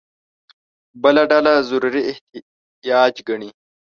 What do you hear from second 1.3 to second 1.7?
ډله